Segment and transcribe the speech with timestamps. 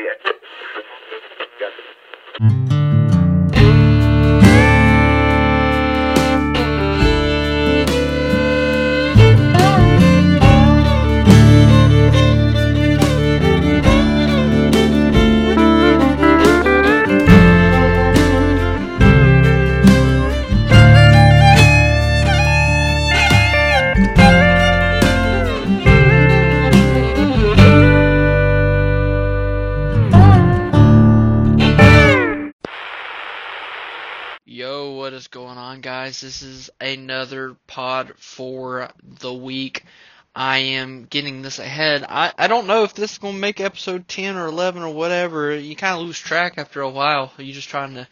[0.00, 0.29] Yo,
[37.66, 39.84] pod for the week.
[40.34, 42.04] I am getting this ahead.
[42.08, 44.94] I, I don't know if this is going to make episode 10 or 11 or
[44.94, 45.54] whatever.
[45.54, 47.32] You kind of lose track after a while.
[47.36, 48.06] You're just trying to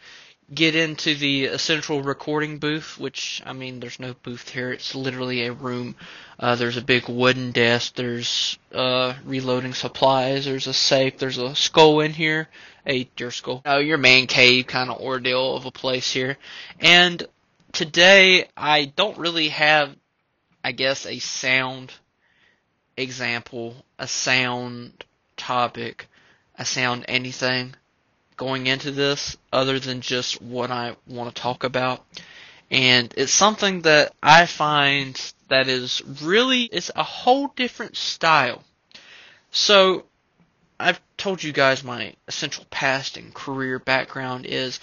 [0.53, 4.71] get into the essential recording booth, which, I mean, there's no booth here.
[4.71, 5.95] It's literally a room.
[6.37, 7.95] Uh, there's a big wooden desk.
[7.95, 10.45] There's, uh, reloading supplies.
[10.45, 11.17] There's a safe.
[11.17, 12.49] There's a skull in here.
[12.85, 13.61] A deer skull.
[13.65, 16.37] Oh, your man cave kind of ordeal of a place here.
[16.79, 17.25] And
[17.71, 19.95] today, I don't really have,
[20.63, 21.93] I guess, a sound
[22.97, 25.03] example, a sound
[25.37, 26.07] topic,
[26.57, 27.75] a sound anything
[28.37, 32.05] going into this other than just what I want to talk about.
[32.71, 38.63] And it's something that I find that is really, it's a whole different style.
[39.51, 40.05] So,
[40.79, 44.79] I've told you guys my essential past and career background is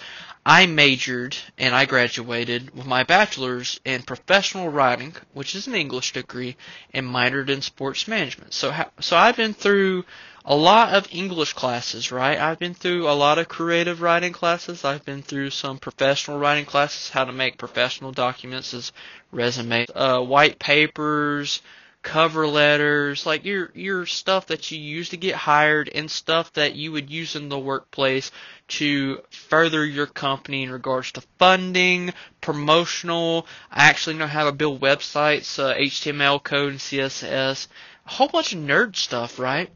[0.49, 6.13] I majored and I graduated with my bachelor's in professional writing, which is an English
[6.13, 6.55] degree,
[6.93, 8.53] and minored in sports management.
[8.53, 10.05] So, so I've been through
[10.45, 12.39] a lot of English classes, right?
[12.39, 14.85] I've been through a lot of creative writing classes.
[14.85, 18.93] I've been through some professional writing classes, how to make professional documents as
[19.33, 21.61] resumes, uh, white papers,
[22.07, 26.73] cover letters, like your your stuff that you use to get hired and stuff that
[26.73, 28.31] you would use in the workplace
[28.69, 33.45] to further your company in regards to funding, promotional.
[33.69, 37.67] I actually know how to build websites, uh, HTML code and CSS,
[38.05, 39.69] a whole bunch of nerd stuff, right?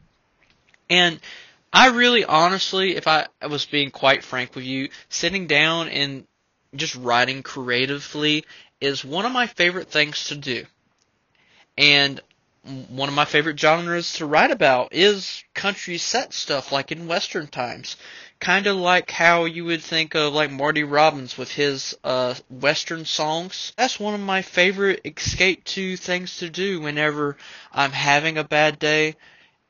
[0.88, 1.20] And
[1.70, 6.26] I really honestly, if I was being quite frank with you, sitting down and
[6.74, 8.46] just writing creatively
[8.80, 10.64] is one of my favorite things to do.
[11.76, 12.20] And
[12.88, 17.48] one of my favorite genres to write about is country set stuff, like in Western
[17.48, 17.96] times.
[18.38, 23.04] Kind of like how you would think of like Marty Robbins with his uh, Western
[23.04, 23.72] songs.
[23.76, 27.36] That's one of my favorite escape to things to do whenever
[27.72, 29.16] I'm having a bad day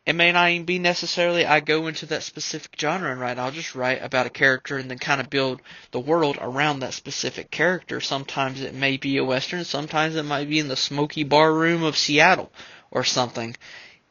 [0.04, 3.38] it may not even be necessarily I go into that specific genre and write.
[3.38, 5.60] I'll just write about a character and then kind of build
[5.92, 8.00] the world around that specific character.
[8.00, 11.84] Sometimes it may be a western, sometimes it might be in the smoky bar room
[11.84, 12.50] of Seattle
[12.90, 13.56] or something.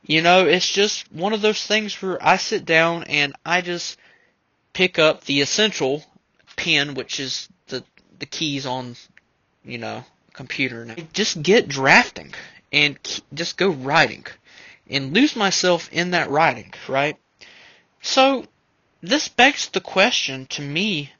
[0.04, 3.98] You know, it's just one of those things where I sit down and I just
[4.74, 6.04] pick up the essential
[6.56, 7.84] pen, which is the
[8.18, 8.96] the keys on,
[9.66, 10.84] you know, computer.
[10.84, 12.34] And just get drafting
[12.72, 12.98] and
[13.34, 14.26] just go writing
[14.92, 17.18] and lose myself in that writing, right?
[18.02, 18.46] So,
[19.02, 21.12] this begs the question to me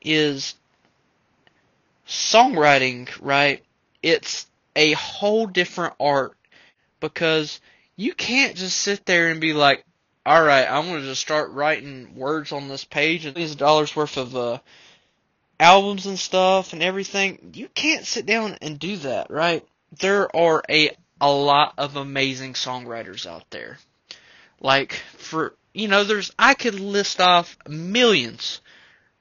[0.00, 0.54] is
[2.06, 3.62] songwriting, right?
[4.02, 6.36] It's a whole different art
[7.00, 7.60] because
[7.96, 9.84] you can't just sit there and be like,
[10.24, 13.94] all right, I'm going to just start writing words on this page and these dollars
[13.94, 14.58] worth of uh,
[15.58, 17.52] albums and stuff and everything.
[17.54, 19.66] You can't sit down and do that, right?
[19.98, 23.78] There are a a lot of amazing songwriters out there.
[24.60, 28.60] Like for you know, there's I could list off millions.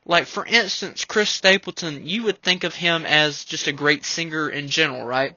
[0.06, 4.50] Like for instance, Chris Stapleton, you would think of him as just a great singer
[4.50, 5.36] in general, right?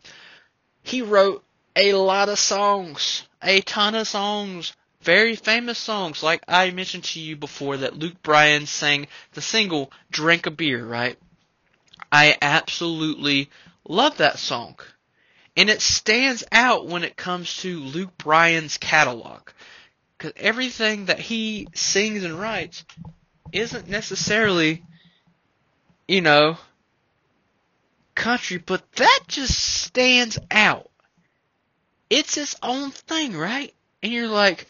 [0.82, 6.22] He wrote a lot of songs, a ton of songs, very famous songs.
[6.22, 10.84] Like I mentioned to you before that Luke Bryan sang the single Drink a Beer,
[10.84, 11.18] right?
[12.12, 13.50] I absolutely
[13.86, 14.76] love that song.
[15.58, 19.40] And it stands out when it comes to Luke Bryan's catalog.
[20.16, 22.84] Because everything that he sings and writes
[23.50, 24.84] isn't necessarily,
[26.06, 26.58] you know,
[28.14, 30.88] country, but that just stands out.
[32.08, 33.74] It's its own thing, right?
[34.00, 34.68] And you're like,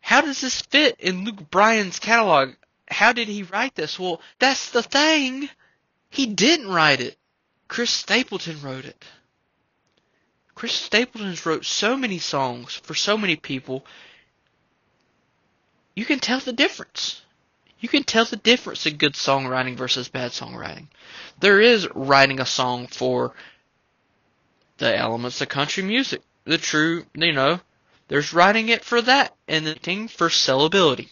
[0.00, 2.54] how does this fit in Luke Bryan's catalog?
[2.88, 3.96] How did he write this?
[3.96, 5.48] Well, that's the thing.
[6.10, 7.16] He didn't write it.
[7.68, 9.04] Chris Stapleton wrote it.
[10.56, 13.84] Chris Stapleton wrote so many songs for so many people.
[15.94, 17.22] You can tell the difference.
[17.78, 20.88] You can tell the difference in good songwriting versus bad songwriting.
[21.38, 23.34] There is writing a song for
[24.78, 26.22] the elements of country music.
[26.44, 27.60] The true, you know,
[28.08, 31.10] there's writing it for that and the thing for sellability.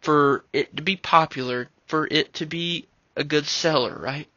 [0.00, 2.86] for it to be popular, for it to be
[3.16, 4.28] a good seller, right?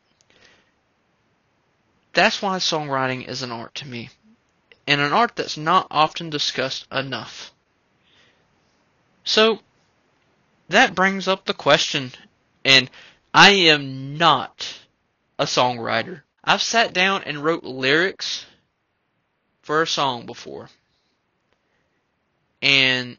[2.16, 4.10] That's why songwriting is an art to me.
[4.88, 7.52] And an art that's not often discussed enough.
[9.26, 9.60] So,
[10.70, 12.14] that brings up the question,
[12.64, 12.90] and
[13.34, 14.80] I am not
[15.38, 16.22] a songwriter.
[16.42, 18.46] I've sat down and wrote lyrics
[19.62, 20.70] for a song before.
[22.62, 23.18] And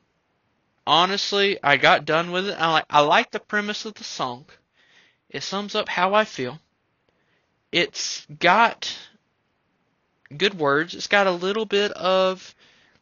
[0.86, 2.56] honestly, I got done with it.
[2.58, 4.46] I like I like the premise of the song.
[5.28, 6.60] It sums up how I feel.
[7.76, 8.90] It's got
[10.34, 10.94] good words.
[10.94, 12.54] It's got a little bit of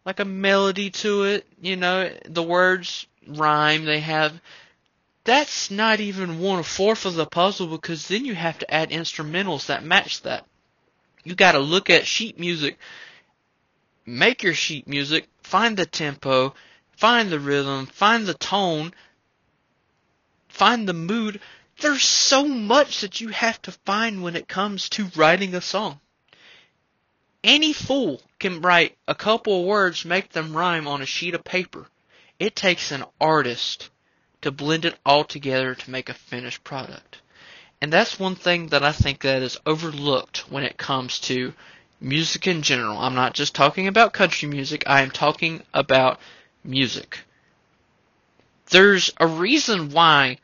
[0.04, 1.46] like a melody to it.
[1.62, 3.84] You know, the words rhyme.
[3.84, 4.40] They have.
[5.22, 9.66] That's not even one fourth of the puzzle because then you have to add instrumentals
[9.66, 10.44] that match that.
[11.22, 12.76] You got to look at sheet music.
[14.04, 15.28] Make your sheet music.
[15.44, 16.52] Find the tempo.
[16.96, 17.86] Find the rhythm.
[17.86, 18.92] Find the tone.
[20.48, 21.40] Find the mood.
[21.80, 26.00] There's so much that you have to find when it comes to writing a song.
[27.42, 31.44] Any fool can write a couple of words, make them rhyme on a sheet of
[31.44, 31.86] paper.
[32.38, 33.90] It takes an artist
[34.40, 37.18] to blend it all together to make a finished product.
[37.80, 41.52] And that's one thing that I think that is overlooked when it comes to
[42.00, 42.98] music in general.
[42.98, 46.20] I'm not just talking about country music, I am talking about
[46.62, 47.20] music.
[48.70, 50.38] There's a reason why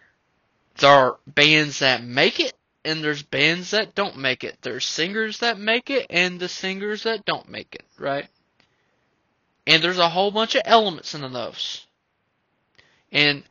[0.81, 2.53] there are bands that make it
[2.85, 4.57] and there's bands that don't make it.
[4.63, 8.27] There's singers that make it and the singers that don't make it, right?
[9.67, 11.87] And there's a whole bunch of elements in those.
[13.13, 13.43] And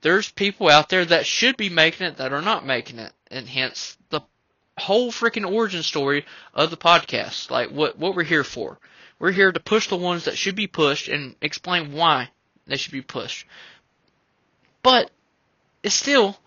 [0.00, 3.12] there's people out there that should be making it that are not making it.
[3.30, 4.20] And hence the
[4.78, 6.24] whole freaking origin story
[6.54, 7.50] of the podcast.
[7.50, 8.78] Like what, what we're here for.
[9.18, 12.30] We're here to push the ones that should be pushed and explain why
[12.66, 13.46] they should be pushed.
[14.82, 15.10] But
[15.82, 16.38] it's still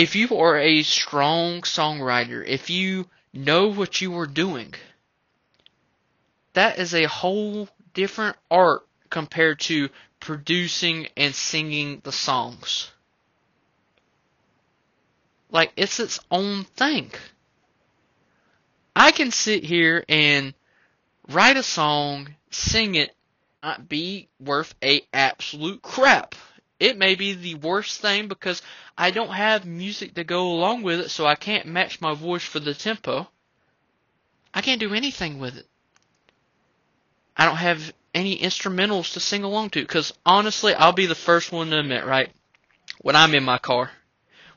[0.00, 4.72] if you are a strong songwriter, if you know what you are doing,
[6.54, 8.80] that is a whole different art
[9.10, 12.90] compared to producing and singing the songs.
[15.50, 17.10] Like, it's its own thing.
[18.96, 20.54] I can sit here and
[21.28, 23.14] write a song, sing it,
[23.62, 26.34] not be worth a absolute crap
[26.80, 28.62] it may be the worst thing because
[28.96, 32.42] I don't have music to go along with it, so I can't match my voice
[32.42, 33.28] for the tempo.
[34.52, 35.66] I can't do anything with it.
[37.36, 41.52] I don't have any instrumentals to sing along to because honestly, I'll be the first
[41.52, 42.30] one to admit, right?
[43.02, 43.90] When I'm in my car,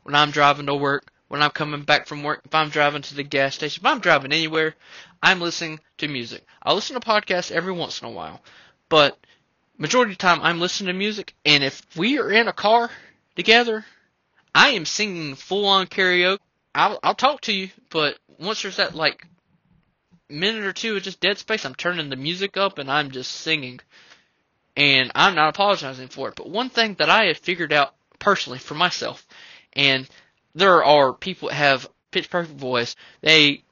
[0.03, 3.15] when I'm driving to work, when I'm coming back from work, if I'm driving to
[3.15, 4.75] the gas station, if I'm driving anywhere,
[5.21, 6.45] I'm listening to music.
[6.61, 8.41] I listen to podcasts every once in a while,
[8.89, 9.17] but
[9.83, 12.89] majority of the time I'm listening to music, and if we are in a car
[13.35, 13.85] together,
[14.55, 16.39] I am singing full on karaoke.
[16.73, 19.27] I'll, I'll talk to you, but once there's that like
[20.29, 23.29] minute or two of just dead space, I'm turning the music up and I'm just
[23.29, 23.81] singing.
[24.77, 26.35] And I'm not apologizing for it.
[26.35, 29.27] But one thing that I have figured out personally for myself,
[29.73, 30.07] and
[30.55, 33.65] there are people that have pitch perfect voice, they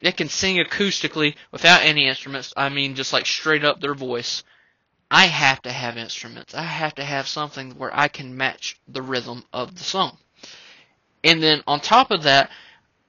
[0.00, 2.52] they can sing acoustically without any instruments.
[2.54, 4.44] I mean, just like straight up their voice.
[5.14, 6.54] I have to have instruments.
[6.54, 10.18] I have to have something where I can match the rhythm of the song.
[11.22, 12.50] And then on top of that,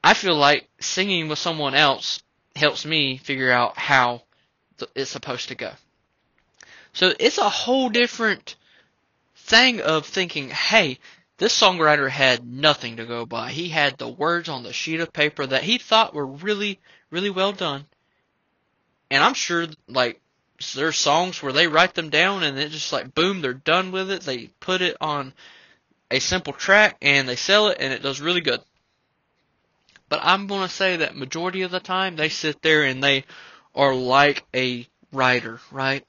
[0.03, 2.21] I feel like singing with someone else
[2.55, 4.21] helps me figure out how
[4.93, 5.71] it's supposed to go.
[6.93, 8.55] So it's a whole different
[9.37, 10.99] thing of thinking, hey,
[11.39, 13.49] this songwriter had nothing to go by.
[13.49, 17.31] He had the words on the sheet of paper that he thought were really, really
[17.31, 17.87] well done.
[19.09, 20.21] And I'm sure, like,
[20.73, 24.09] there's songs where they write them down and it just like boom, they're done with
[24.09, 24.21] it.
[24.21, 25.33] They put it on
[26.09, 28.61] a simple track and they sell it and it does really good.
[30.07, 33.25] But I'm going to say that majority of the time they sit there and they
[33.73, 36.05] are like a writer, right?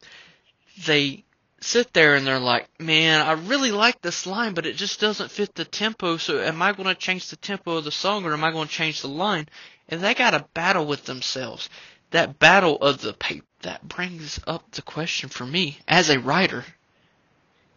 [0.85, 1.25] They
[1.61, 5.31] sit there and they're like, man, I really like this line, but it just doesn't
[5.31, 6.19] fit the tempo.
[6.19, 8.69] So am I going to change the tempo of the song or am I going
[8.69, 9.49] to change the line?
[9.89, 11.69] And they got a battle with themselves.
[12.11, 16.65] That battle of the paper that brings up the question for me as a writer.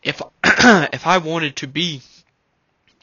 [0.03, 2.03] If if I wanted to be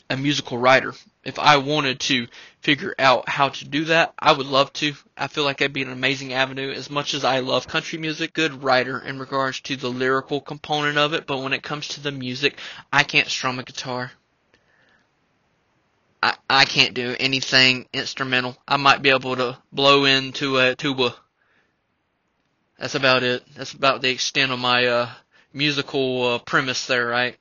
[0.08, 2.28] a musical writer, if I wanted to
[2.60, 4.94] figure out how to do that, I would love to.
[5.16, 6.70] I feel like that'd be an amazing avenue.
[6.70, 10.96] As much as I love country music, good writer in regards to the lyrical component
[10.96, 12.60] of it, but when it comes to the music,
[12.92, 14.12] I can't strum a guitar.
[16.22, 18.56] I, I can't do anything instrumental.
[18.66, 21.16] I might be able to blow into a tuba
[22.78, 23.42] that's about it.
[23.54, 25.10] That's about the extent of my uh,
[25.52, 27.36] musical uh, premise there, right?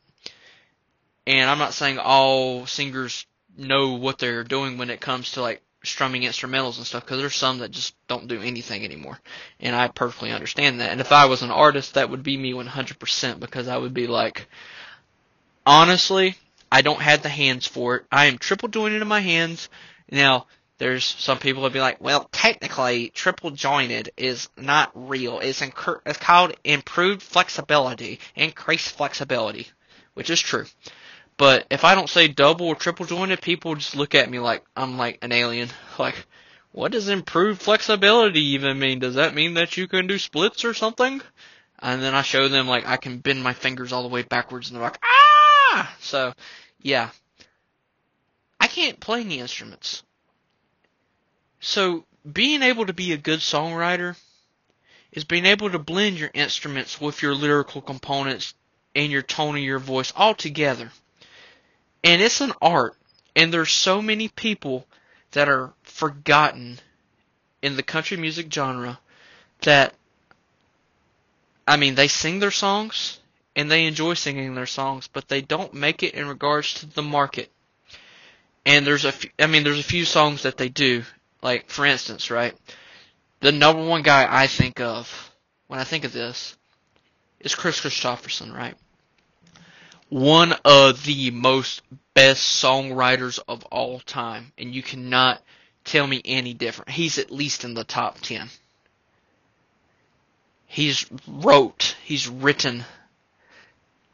[1.28, 3.26] And I'm not saying all singers
[3.58, 7.36] know what they're doing when it comes to like strumming instrumentals and stuff because there's
[7.36, 9.20] some that just don't do anything anymore.
[9.60, 10.92] And I perfectly understand that.
[10.92, 14.08] And if I was an artist, that would be me 100% because I would be
[14.08, 14.48] like,
[15.66, 16.36] honestly,
[16.72, 18.06] I don't have the hands for it.
[18.12, 19.70] I am triple jointed in my hands.
[20.12, 25.40] Now, there's some people would be like, well, technically, triple jointed is not real.
[25.40, 29.68] It's, incur- it's called improved flexibility, increased flexibility,
[30.16, 30.66] which is true.
[31.38, 34.64] But if I don't say double or triple jointed, people just look at me like
[34.76, 35.70] I'm like an alien.
[35.98, 36.26] Like,
[36.74, 39.00] what does improved flexibility even mean?
[39.00, 41.22] Does that mean that you can do splits or something?
[41.80, 44.68] And then I show them like I can bend my fingers all the way backwards
[44.68, 45.96] and they're like, ah!
[46.02, 46.34] So,
[46.82, 47.12] yeah.
[48.60, 50.04] I can't play any instruments.
[51.68, 54.16] So, being able to be a good songwriter
[55.12, 58.54] is being able to blend your instruments with your lyrical components
[58.94, 60.92] and your tone of your voice all together.
[62.04, 62.96] And it's an art.
[63.36, 64.86] And there's so many people
[65.32, 66.78] that are forgotten
[67.64, 69.00] in the country music genre
[69.62, 69.96] that,
[71.68, 73.20] I mean, they sing their songs
[73.56, 77.02] and they enjoy singing their songs, but they don't make it in regards to the
[77.02, 77.52] market.
[78.68, 81.04] And there's a, few, I mean, there's a few songs that they do.
[81.46, 82.54] Like, for instance, right?
[83.40, 85.32] The number one guy I think of
[85.68, 86.58] when I think of this
[87.40, 88.76] is Kris Kristofferson, right?
[90.10, 91.82] one of the most
[92.14, 95.42] best songwriters of all time, and you cannot
[95.84, 96.92] tell me any different.
[96.92, 98.50] He's at least in the top 10.
[100.68, 102.86] He's wrote, he's written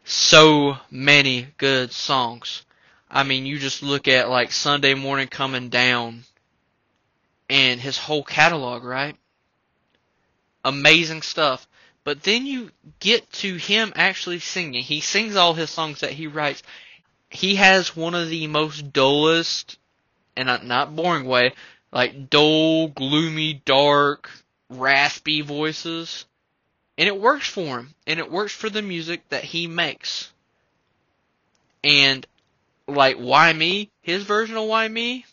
[0.04, 2.64] so many good songs.
[3.10, 6.24] I mean, you just look at like Sunday Morning Coming Down
[7.52, 9.18] and his whole catalog, right?
[10.64, 11.68] Amazing stuff.
[12.06, 14.82] But then you get to him actually singing.
[14.82, 16.64] He sings all his songs that he writes.
[17.30, 19.78] He has one of the most dullest,
[20.38, 21.54] and not boring way,
[21.92, 24.32] like dull, gloomy, dark,
[24.70, 26.26] raspy voices.
[26.98, 27.94] And it works for him.
[28.08, 30.32] And it works for the music that he makes.
[31.84, 32.26] And
[32.88, 35.26] like Why Me, his version of Why Me,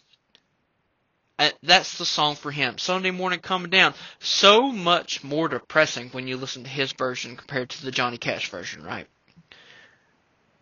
[1.38, 2.78] Uh, that's the song for him.
[2.78, 3.95] Sunday morning coming down.
[4.18, 8.50] So much more depressing when you listen to his version compared to the Johnny Cash
[8.50, 9.07] version, right?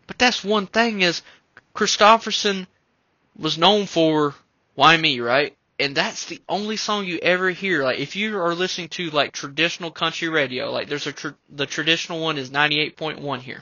[0.06, 1.22] But that's one thing is
[1.74, 2.66] Kristofferson
[3.38, 4.34] was known for
[4.74, 5.56] Why Me, right?
[5.78, 7.82] And that's the only song you ever hear.
[7.82, 11.66] Like if you are listening to like traditional country radio, like there's a tr- the
[11.66, 13.60] traditional one is 98.1 here.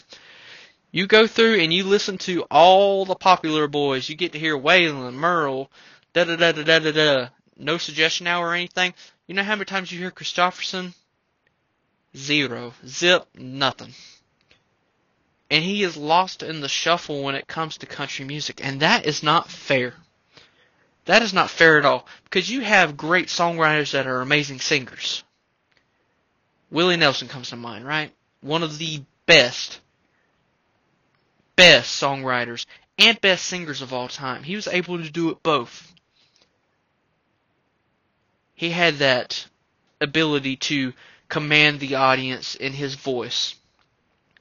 [0.93, 4.09] You go through and you listen to all the popular boys.
[4.09, 5.69] You get to hear Waylon, Merle,
[6.15, 7.29] da da da da da da da.
[7.57, 8.95] No suggestion now or anything.
[9.27, 10.95] You know how many times you hear Kristofferson?
[12.17, 12.73] Zero.
[12.87, 13.27] Zip.
[13.37, 13.93] Nothing.
[15.51, 18.65] And he is lost in the shuffle when it comes to country music.
[18.65, 19.95] And that is not fair.
[21.05, 22.07] That is not fair at all.
[22.25, 25.23] Because you have great songwriters that are amazing singers.
[26.71, 28.13] Willie Nelson comes to mind, right?
[28.41, 29.81] One of the best,
[31.57, 32.67] best songwriters
[32.99, 34.45] and best singers of all time.
[34.45, 35.94] He was able to do it both
[38.65, 39.47] he had that
[40.01, 40.95] ability to
[41.29, 43.55] command the audience in his voice.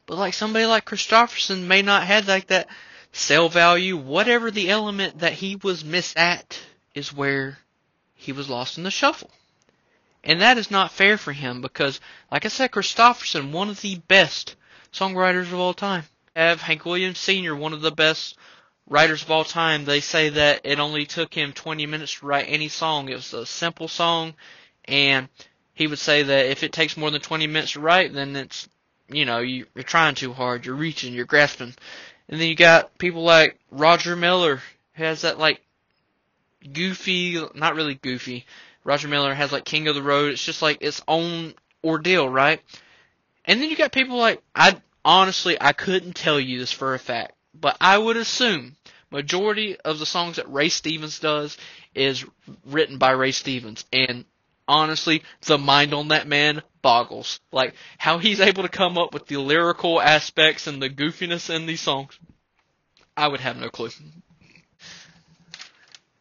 [0.06, 2.68] But like somebody like Kristofferson may not have like that
[3.12, 6.58] sell value, whatever the element that he was missed at
[6.96, 7.58] is where
[8.16, 9.30] he was lost in the shuffle.
[10.24, 12.00] And that is not fair for him because,
[12.32, 14.56] like I said, Kristofferson, one of the best
[14.94, 16.04] songwriters of all time.
[16.34, 18.38] Have Hank Williams Sr., one of the best
[18.90, 22.46] writers of all time, they say that it only took him 20 minutes to write
[22.48, 23.10] any song.
[23.10, 24.34] It was a simple song,
[24.86, 25.30] and
[25.74, 28.68] he would say that if it takes more than 20 minutes to write, then it's,
[29.10, 31.74] you know, you're trying too hard, you're reaching, you're grasping.
[32.30, 34.62] And then you got people like Roger Miller,
[34.94, 35.62] who has that, like,
[36.72, 38.46] goofy, not really goofy.
[38.84, 40.32] Roger Miller has, like, King of the Road.
[40.32, 42.62] It's just, like, its own ordeal, right?
[43.46, 47.00] And then you got people like, I, honestly, I couldn't tell you this for a
[47.00, 48.76] fact but I would assume
[49.12, 51.58] majority of the songs that Ray Stevens does
[51.94, 52.26] is
[52.66, 53.86] written by Ray Stevens.
[53.94, 54.26] And
[54.68, 57.40] honestly, the mind on that man boggles.
[57.52, 61.66] Like how he's able to come up with the lyrical aspects and the goofiness in
[61.66, 62.18] these songs.
[63.16, 63.90] I would have no clue.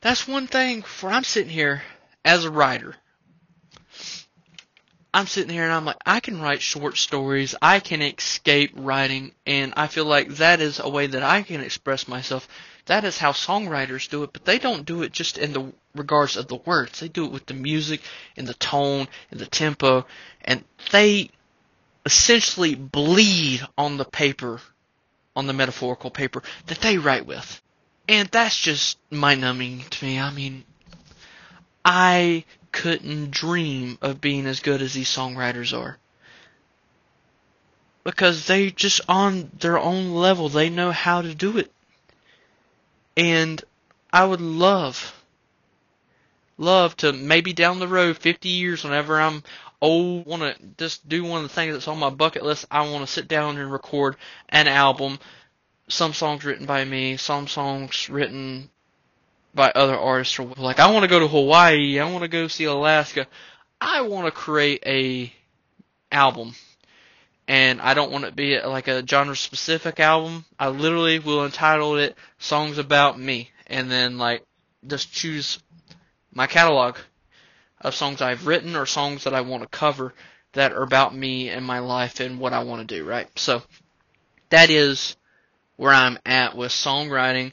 [0.03, 1.83] That's one thing where I'm sitting here
[2.25, 2.97] as a writer
[5.15, 7.55] I'm sitting here and I'm like, I can write short stories.
[7.61, 11.61] I can escape writing, and I feel like that is a way that I can
[11.61, 12.49] express myself.
[12.87, 16.37] That is how songwriters do it, but they don't do it just in the regards
[16.37, 17.01] of the words.
[17.01, 18.01] They do it with the music
[18.37, 20.07] and the tone and the tempo,
[20.45, 21.31] and they
[22.07, 24.61] essentially bleed on the paper
[25.37, 27.61] on the metaphorical paper that they write with.
[28.09, 30.19] And that's just mind numbing to me.
[30.19, 30.65] I mean,
[31.85, 35.99] I couldn't dream of being as good as these songwriters are.
[38.03, 41.71] Because they just on their own level, they know how to do it.
[43.17, 43.63] And
[44.13, 45.23] I would love,
[46.59, 49.45] love to maybe down the road, 50 years, whenever I'm
[49.81, 52.67] old, want to just do one of the things that's on my bucket list.
[52.71, 54.17] I want to sit down and record
[54.49, 55.19] an album.
[55.89, 58.71] Some songs written by me, some songs written
[59.55, 60.39] by other artists.
[60.39, 61.99] Or like, I want to go to Hawaii.
[61.99, 63.27] I want to go see Alaska.
[63.81, 65.33] I want to create a
[66.13, 66.55] album
[67.49, 70.45] and I don't want it to be like a genre specific album.
[70.59, 74.45] I literally will entitle it Songs About Me and then like
[74.87, 75.59] just choose
[76.33, 76.97] my catalog
[77.81, 80.15] of songs I've written or songs that I want to cover
[80.53, 83.27] that are about me and my life and what I want to do, right?
[83.39, 83.63] So
[84.51, 85.17] that is
[85.77, 87.53] where I'm at with songwriting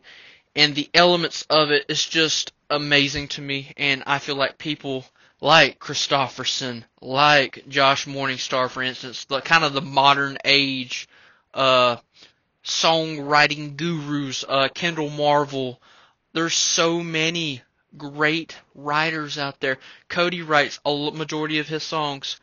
[0.56, 5.06] and the elements of it is just amazing to me and I feel like people
[5.42, 11.08] like Kristofferson, like Josh Morningstar, for instance, the kind of the modern age
[11.54, 11.98] uh,
[12.64, 15.82] songwriting gurus, uh, Kendall Marvel.
[16.34, 17.62] There's so many
[17.98, 19.78] great writers out there.
[20.10, 22.40] Cody writes a majority of his songs.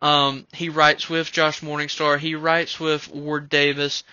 [0.00, 2.18] Um, he writes with Josh Morningstar.
[2.18, 4.04] He writes with Ward Davis.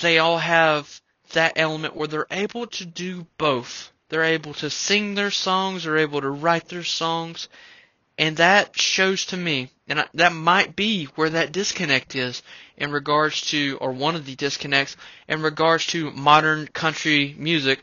[0.00, 1.00] They all have
[1.34, 3.92] that element where they're able to do both.
[4.08, 7.48] They're able to sing their songs, they're able to write their songs,
[8.18, 12.42] and that shows to me, and that might be where that disconnect is
[12.76, 14.96] in regards to, or one of the disconnects
[15.28, 17.82] in regards to modern country music,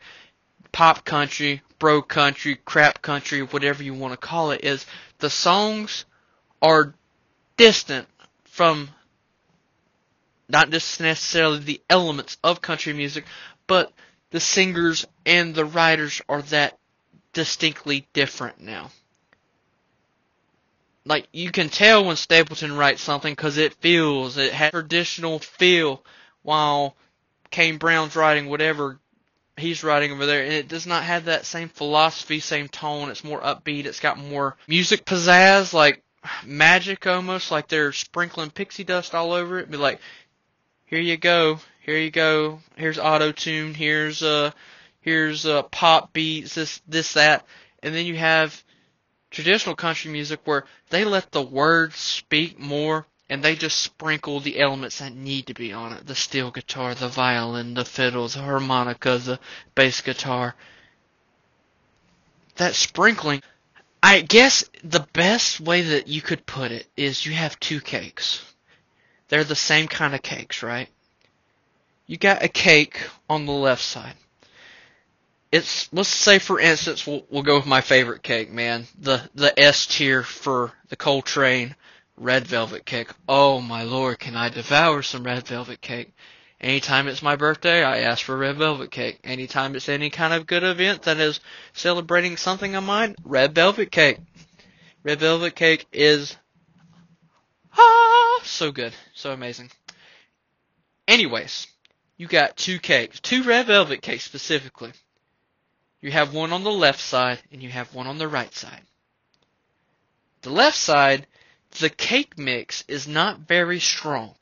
[0.70, 4.86] pop country, bro country, crap country, whatever you want to call it, is
[5.18, 6.04] the songs
[6.62, 6.94] are
[7.56, 8.08] distant
[8.44, 8.88] from
[10.48, 13.24] not just necessarily the elements of country music,
[13.72, 13.90] but
[14.32, 16.76] the singers and the writers are that
[17.32, 18.90] distinctly different now.
[21.06, 26.04] Like you can tell when Stapleton writes something because it feels it has traditional feel,
[26.42, 26.94] while
[27.50, 28.98] Kane Brown's writing whatever
[29.56, 33.08] he's writing over there, and it does not have that same philosophy, same tone.
[33.08, 33.86] It's more upbeat.
[33.86, 36.02] It's got more music pizzazz, like
[36.44, 39.70] magic almost, like they're sprinkling pixie dust all over it.
[39.70, 39.98] Be like,
[40.84, 42.60] here you go, here you go.
[42.76, 43.74] Here's auto tune.
[43.74, 44.52] Here's uh,
[45.00, 46.54] here's uh, pop beats.
[46.54, 47.44] This this that,
[47.82, 48.62] and then you have
[49.30, 54.60] traditional country music where they let the words speak more and they just sprinkle the
[54.60, 58.40] elements that need to be on it the steel guitar, the violin, the fiddle, the
[58.40, 59.40] harmonica, the
[59.74, 60.54] bass guitar.
[62.56, 63.42] That sprinkling,
[64.02, 68.44] I guess the best way that you could put it is you have two cakes.
[69.28, 70.88] They're the same kind of cakes, right?
[72.12, 74.12] You got a cake on the left side.
[75.50, 78.86] It's let's say for instance we'll we'll go with my favorite cake, man.
[79.00, 81.74] The the S tier for the Coltrane
[82.18, 83.08] red velvet cake.
[83.26, 86.12] Oh my lord, can I devour some red velvet cake?
[86.60, 89.18] Anytime it's my birthday, I ask for red velvet cake.
[89.24, 91.40] Anytime it's any kind of good event that is
[91.72, 94.18] celebrating something of mine, red velvet cake.
[95.02, 96.36] Red velvet cake is
[97.72, 99.70] ah so good, so amazing.
[101.08, 101.68] Anyways,
[102.16, 104.92] you got two cakes, two red velvet cakes specifically.
[106.00, 108.82] You have one on the left side and you have one on the right side.
[110.42, 111.26] The left side,
[111.78, 114.34] the cake mix is not very strong.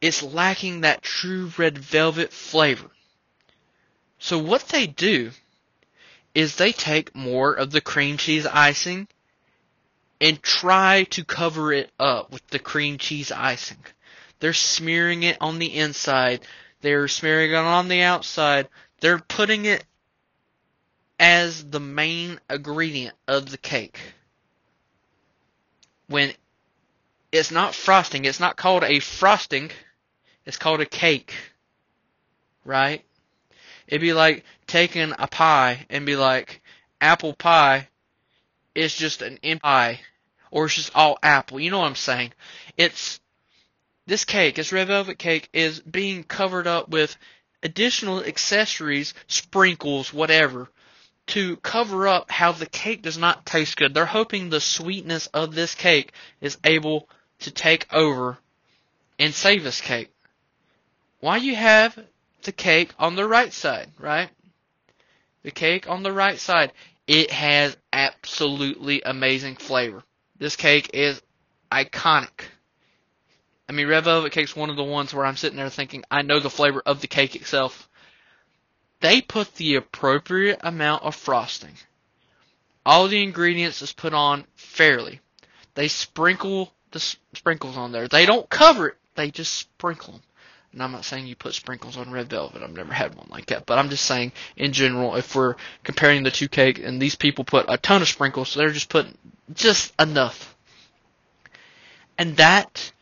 [0.00, 2.90] It's lacking that true red velvet flavor.
[4.18, 5.30] So what they do
[6.34, 9.06] is they take more of the cream cheese icing
[10.20, 13.84] and try to cover it up with the cream cheese icing.
[14.40, 16.40] They're smearing it on the inside.
[16.80, 18.68] They're smearing it on the outside.
[19.00, 19.84] They're putting it
[21.18, 23.98] as the main ingredient of the cake.
[26.06, 26.32] When
[27.32, 29.70] it's not frosting, it's not called a frosting,
[30.44, 31.34] it's called a cake.
[32.64, 33.04] Right?
[33.86, 36.62] It'd be like taking a pie and be like,
[37.00, 37.88] apple pie
[38.74, 40.00] is just an empty pie.
[40.50, 41.58] Or it's just all apple.
[41.60, 42.32] You know what I'm saying?
[42.76, 43.20] It's
[44.06, 47.16] this cake, this red velvet cake, is being covered up with
[47.62, 50.68] additional accessories, sprinkles, whatever,
[51.26, 53.94] to cover up how the cake does not taste good.
[53.94, 57.08] They're hoping the sweetness of this cake is able
[57.40, 58.38] to take over
[59.18, 60.10] and save this cake.
[61.20, 61.98] Why you have
[62.42, 64.28] the cake on the right side, right?
[65.42, 66.72] The cake on the right side,
[67.06, 70.02] it has absolutely amazing flavor.
[70.38, 71.22] This cake is
[71.72, 72.44] iconic
[73.68, 76.22] I mean, red velvet cake's one of the ones where I'm sitting there thinking I
[76.22, 77.88] know the flavor of the cake itself.
[79.00, 81.74] They put the appropriate amount of frosting.
[82.86, 85.20] All the ingredients is put on fairly.
[85.74, 88.08] They sprinkle the sprinkles on there.
[88.08, 88.96] They don't cover it.
[89.14, 90.22] They just sprinkle them.
[90.72, 92.62] And I'm not saying you put sprinkles on red velvet.
[92.62, 93.64] I've never had one like that.
[93.64, 97.44] But I'm just saying, in general, if we're comparing the two cakes, and these people
[97.44, 99.16] put a ton of sprinkles, so they're just putting
[99.54, 100.56] just enough.
[102.18, 102.92] And that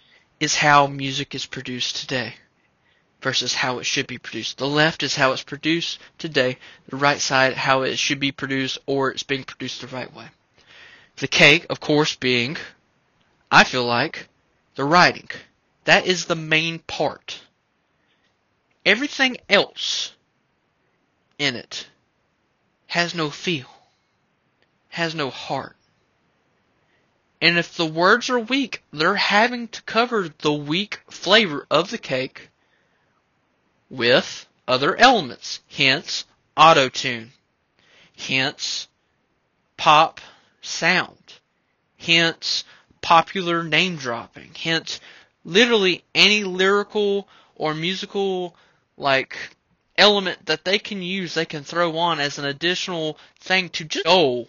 [0.42, 2.35] is how music is produced today
[3.20, 4.59] versus how it should be produced.
[4.59, 6.59] The left is how it's produced today.
[6.88, 10.26] The right side, how it should be produced or it's being produced the right way.
[11.18, 12.57] The cake, of course, being,
[13.52, 14.26] I feel like,
[14.74, 15.28] the writing.
[15.85, 17.40] That is the main part.
[18.85, 20.12] Everything else
[21.38, 21.87] in it
[22.88, 23.70] has no feel,
[24.88, 25.76] has no heart.
[27.42, 31.98] And if the words are weak, they're having to cover the weak flavor of the
[31.98, 32.50] cake
[33.90, 35.59] with other elements.
[35.68, 36.24] Hence,
[36.57, 37.33] auto tune.
[38.16, 38.87] Hence,
[39.76, 40.20] pop
[40.61, 41.40] sound.
[41.98, 42.62] Hence,
[43.00, 44.55] popular name dropping.
[44.55, 45.00] Hence,
[45.44, 47.26] literally any lyrical
[47.57, 48.55] or musical
[48.96, 49.37] like
[49.98, 54.07] element that they can use, they can throw on as an additional thing to just
[54.07, 54.46] show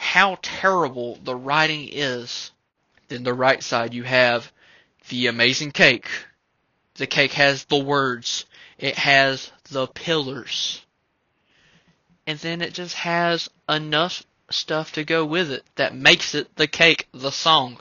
[0.00, 2.52] how terrible the writing is.
[3.08, 4.50] Then the right side you have
[5.08, 6.08] the amazing cake.
[6.94, 8.46] The cake has the words.
[8.78, 10.80] It has the pillars.
[12.28, 16.68] And then it just has enough stuff to go with it that makes it the
[16.68, 17.78] cake, the song.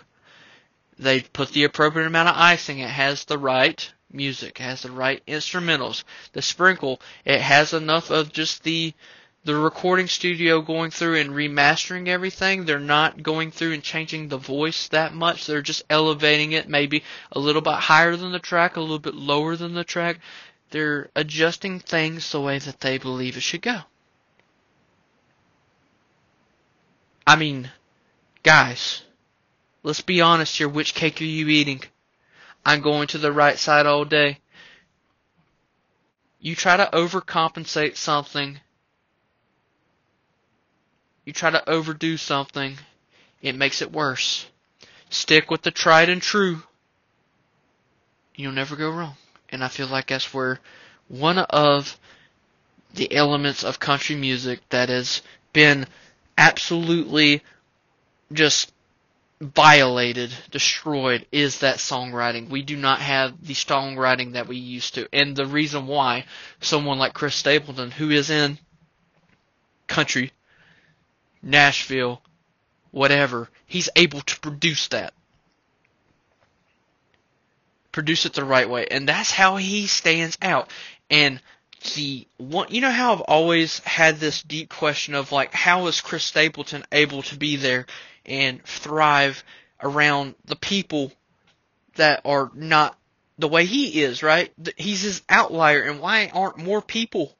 [0.98, 2.80] They put the appropriate amount of icing.
[2.80, 6.04] It has the right music, it has the right instrumentals.
[6.34, 8.96] The sprinkle, it has enough of just the
[9.48, 12.66] the recording studio going through and remastering everything.
[12.66, 15.46] They're not going through and changing the voice that much.
[15.46, 19.16] They're just elevating it maybe a little bit higher than the track, a little bit
[19.16, 20.20] lower than the track.
[20.72, 23.80] They're adjusting things the way that they believe it should go.
[27.26, 27.72] I mean,
[28.44, 29.04] guys,
[29.82, 30.68] let's be honest here.
[30.68, 31.84] Which cake are you eating?
[32.66, 34.40] I'm going to the right side all day.
[36.42, 38.60] You try to overcompensate something.
[41.28, 42.78] You try to overdo something.
[43.42, 44.46] It makes it worse.
[45.10, 46.64] Stick with the tried and true.
[48.34, 49.18] You'll never go wrong.
[49.50, 50.62] And I feel like that's where
[51.10, 52.00] one of
[52.94, 55.88] the elements of country music that has been
[56.38, 57.44] absolutely
[58.32, 58.72] just
[59.42, 62.48] violated, destroyed is that songwriting.
[62.48, 65.10] We do not have the songwriting that we used to.
[65.12, 66.24] And the reason why
[66.62, 68.58] someone like Chris Stapleton, who is in
[69.88, 70.32] country,
[71.42, 72.22] Nashville,
[72.92, 75.14] whatever, he's able to produce that.
[77.92, 78.88] Produce it the right way.
[78.90, 80.70] And that's how he stands out.
[81.10, 81.42] And
[81.96, 86.02] the one, you know how I've always had this deep question of like, how is
[86.02, 87.86] Chris Stapleton able to be there
[88.26, 89.44] and thrive
[89.82, 91.12] around the people
[91.96, 92.98] that are not
[93.38, 94.52] the way he is, right?
[94.76, 97.36] He's his outlier, and why aren't more people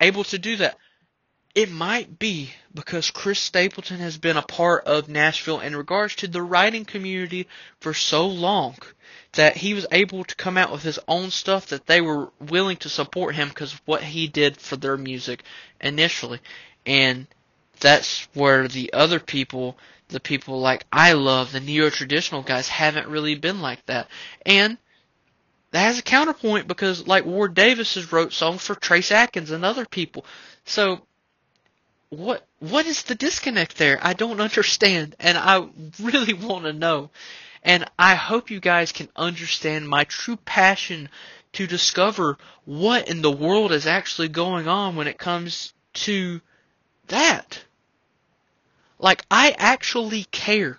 [0.00, 0.78] able to do that?
[1.54, 6.28] It might be because Chris Stapleton has been a part of Nashville in regards to
[6.28, 7.48] the writing community
[7.80, 8.76] for so long
[9.32, 12.76] that he was able to come out with his own stuff that they were willing
[12.78, 15.42] to support him because of what he did for their music
[15.80, 16.40] initially.
[16.86, 17.26] And
[17.80, 19.76] that's where the other people
[20.10, 24.08] the people like I love, the neo-traditional guys, haven't really been like that.
[24.44, 24.76] And
[25.70, 29.64] that has a counterpoint because like Ward Davis has wrote songs for Trace Atkins and
[29.64, 30.24] other people.
[30.64, 31.00] So
[32.10, 33.98] what what is the disconnect there?
[34.02, 35.68] I don't understand and I
[36.00, 37.10] really want to know.
[37.62, 41.08] And I hope you guys can understand my true passion
[41.52, 46.40] to discover what in the world is actually going on when it comes to
[47.08, 47.62] that.
[48.98, 50.78] Like, I actually care.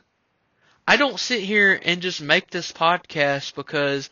[0.88, 4.10] I don't sit here and just make this podcast because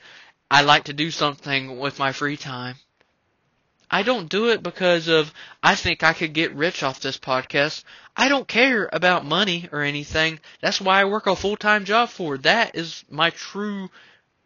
[0.50, 2.76] I like to do something with my free time.
[3.92, 7.84] I don't do it because of I think I could get rich off this podcast.
[8.16, 10.40] I don't care about money or anything.
[10.62, 12.38] That's why I work a full-time job for.
[12.40, 13.90] That is my true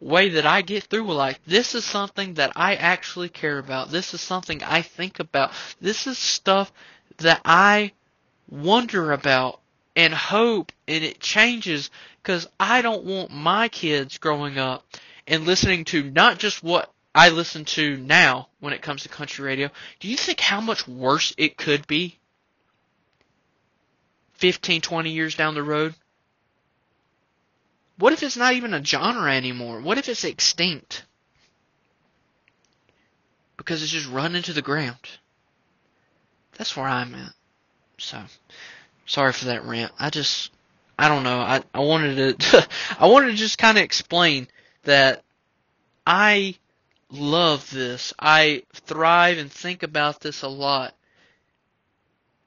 [0.00, 1.38] way that I get through life.
[1.46, 3.90] This is something that I actually care about.
[3.90, 5.52] This is something I think about.
[5.80, 6.72] This is stuff
[7.18, 7.92] that I
[8.48, 9.60] wonder about
[9.96, 11.90] and hope and it changes
[12.22, 14.84] because I don't want my kids growing up
[15.26, 19.44] and listening to not just what I listen to now when it comes to country
[19.44, 19.70] radio.
[20.00, 22.18] Do you think how much worse it could be
[24.34, 25.94] 15, 20 years down the road?
[27.98, 29.80] What if it's not even a genre anymore?
[29.80, 31.04] What if it's extinct?
[33.56, 34.98] Because it's just run into the ground.
[36.58, 37.32] That's where I'm at.
[37.98, 38.20] So,
[39.06, 39.92] sorry for that rant.
[40.00, 40.50] I just,
[40.98, 41.38] I don't know.
[41.38, 44.48] I, I wanted to, I wanted to just kind of explain
[44.82, 45.22] that
[46.04, 46.56] I
[47.16, 48.12] love this.
[48.18, 50.94] I thrive and think about this a lot.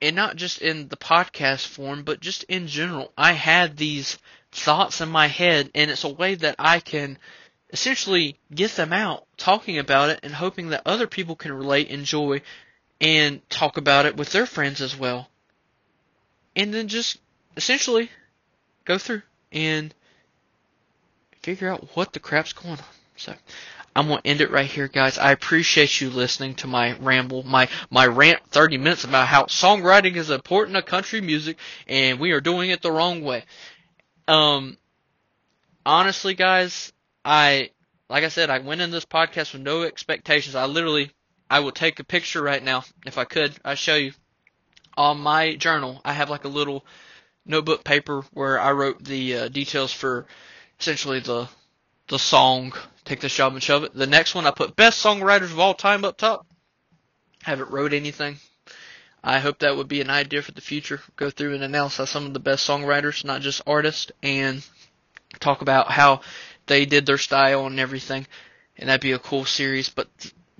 [0.02, 3.12] And not just in the podcast form, but just in general.
[3.18, 4.18] I had these
[4.52, 7.18] thoughts in my head, and it's a way that I can
[7.72, 12.42] essentially get them out, talking about it, and hoping that other people can relate, enjoy,
[13.02, 15.30] and talk about it with their friends as well.
[16.56, 17.20] And then just
[17.56, 18.10] essentially
[18.86, 19.94] go through and
[21.42, 22.86] figure out what the crap's going on.
[23.16, 23.34] So
[23.98, 25.18] I'm gonna end it right here, guys.
[25.18, 30.18] I appreciate you listening to my ramble, my my rant, 30 minutes about how songwriting
[30.18, 31.58] is important to country music,
[31.88, 33.44] and we are doing it the wrong way.
[34.28, 34.78] Um,
[35.84, 36.94] honestly, guys,
[37.26, 37.72] I
[38.08, 40.54] like I said, I went in this podcast with no expectations.
[40.54, 41.10] I literally,
[41.50, 43.56] I will take a picture right now if I could.
[43.66, 44.14] I show you
[44.96, 46.02] on my journal.
[46.06, 46.86] I have like a little
[47.48, 50.28] notebook paper where I wrote the uh, details for
[50.80, 51.50] essentially the
[52.08, 52.74] the song.
[53.06, 53.94] Take this job and shove it.
[53.94, 56.46] The next one I put best songwriters of all time up top.
[57.44, 58.38] Haven't wrote anything.
[59.24, 61.02] I hope that would be an idea for the future.
[61.16, 64.66] Go through and announce some of the best songwriters, not just artists, and
[65.40, 66.22] talk about how
[66.68, 68.28] they did their style and everything.
[68.78, 69.90] And that'd be a cool series.
[69.90, 70.08] But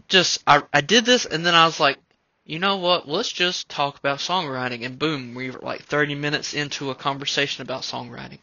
[0.08, 1.98] just, I, I did this and then I was like,
[2.46, 3.08] you know what?
[3.08, 4.86] Let's just talk about songwriting.
[4.86, 8.40] And boom, we were like 30 minutes into a conversation about songwriting.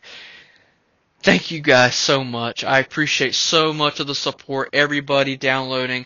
[1.25, 2.65] Thank you guys so much.
[2.65, 6.05] I appreciate so much of the support, everybody downloading.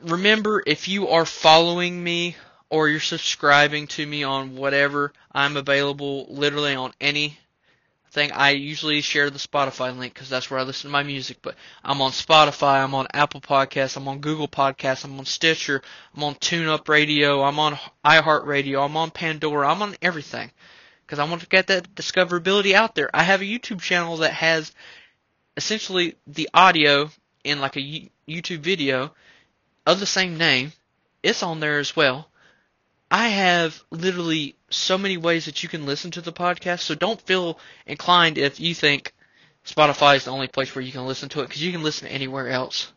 [0.00, 2.36] Remember, if you are following me
[2.70, 7.38] or you're subscribing to me on whatever, I'm available literally on any
[8.12, 8.32] thing.
[8.32, 11.36] I usually share the Spotify link because that's where I listen to my music.
[11.42, 15.82] But I'm on Spotify, I'm on Apple Podcasts, I'm on Google Podcasts, I'm on Stitcher,
[16.16, 20.50] I'm on TuneUp Radio, I'm on iHeartRadio, I'm on Pandora, I'm on everything
[21.06, 23.08] because I want to get that discoverability out there.
[23.14, 24.72] I have a YouTube channel that has
[25.56, 27.10] essentially the audio
[27.44, 29.14] in like a YouTube video
[29.86, 30.72] of the same name.
[31.22, 32.28] It's on there as well.
[33.08, 37.20] I have literally so many ways that you can listen to the podcast, so don't
[37.20, 39.14] feel inclined if you think
[39.64, 42.08] Spotify is the only place where you can listen to it, because you can listen
[42.08, 42.92] anywhere else.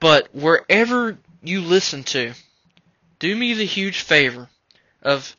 [0.00, 2.32] But wherever you listen to,
[3.18, 4.48] do me the huge favor
[5.02, 5.36] of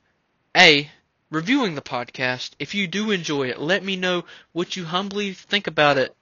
[0.55, 0.89] A,
[1.31, 2.51] reviewing the podcast.
[2.59, 6.15] If you do enjoy it, let me know what you humbly think about it.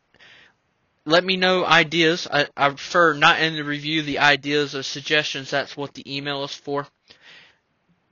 [1.05, 2.27] Let me know ideas.
[2.31, 5.49] I, I prefer not in the review the ideas or suggestions.
[5.49, 6.85] That's what the email is for.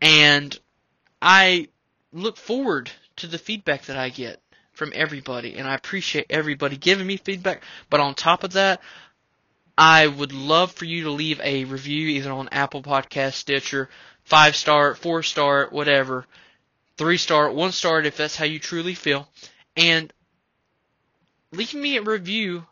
[0.01, 0.57] And
[1.21, 1.67] I
[2.13, 7.07] look forward to the feedback that I get from everybody, and I appreciate everybody giving
[7.07, 7.63] me feedback.
[7.89, 8.81] But on top of that,
[9.77, 13.89] I would love for you to leave a review either on Apple Podcast, Stitcher,
[14.23, 16.25] five star, four star, whatever,
[16.97, 19.27] three star, one star if that's how you truly feel,
[19.75, 20.11] and
[21.51, 22.65] leave me a review,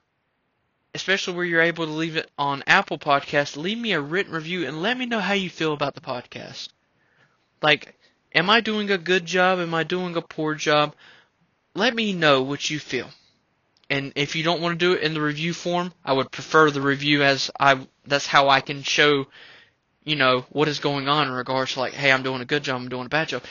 [0.93, 3.57] especially where you're able to leave it on Apple Podcast.
[3.57, 6.69] Leave me a written review and let me know how you feel about the podcast.
[7.61, 7.97] Like,
[8.33, 9.59] am I doing a good job?
[9.59, 10.95] Am I doing a poor job?
[11.75, 13.09] Let me know what you feel.
[13.89, 16.71] And if you don't want to do it in the review form, I would prefer
[16.71, 19.27] the review as I that's how I can show
[20.03, 22.63] you know what is going on in regards to like, hey, I'm doing a good
[22.63, 23.43] job, I'm doing a bad job.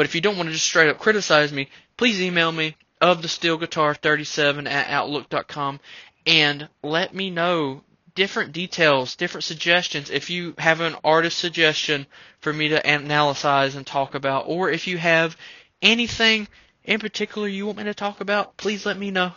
[0.00, 3.20] But if you don't want to just straight up criticize me, please email me of
[3.20, 5.78] the steel guitar 37 at outlook.com
[6.26, 7.82] and let me know
[8.14, 10.08] different details, different suggestions.
[10.08, 12.06] If you have an artist suggestion
[12.40, 15.36] for me to analyze and talk about, or if you have
[15.82, 16.48] anything
[16.82, 19.32] in particular you want me to talk about, please let me know.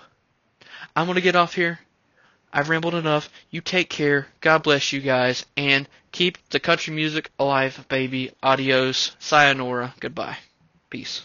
[0.95, 1.82] I'm going to get off here.
[2.54, 3.30] I've rambled enough.
[3.49, 4.28] You take care.
[4.39, 5.45] God bless you guys.
[5.58, 8.32] And keep the country music alive, baby.
[8.41, 9.13] Adios.
[9.19, 9.93] Sayonara.
[9.99, 10.38] Goodbye.
[10.94, 11.22] Peace.